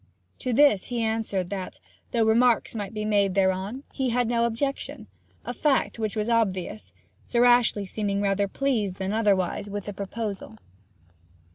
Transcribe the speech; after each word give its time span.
To 0.39 0.51
this 0.51 0.85
he 0.85 1.03
answered 1.03 1.51
that, 1.51 1.79
though 2.09 2.23
remarks 2.25 2.73
might 2.73 2.91
be 2.91 3.05
made 3.05 3.35
thereon, 3.35 3.83
he 3.93 4.09
had 4.09 4.27
no 4.27 4.45
objection; 4.45 5.05
a 5.45 5.53
fact 5.53 5.99
which 5.99 6.15
was 6.15 6.27
obvious, 6.27 6.91
Sir 7.27 7.45
Ashley 7.45 7.85
seeming 7.85 8.19
rather 8.19 8.47
pleased 8.47 8.95
than 8.95 9.13
otherwise 9.13 9.69
with 9.69 9.83
the 9.83 9.93
proposal. 9.93 10.57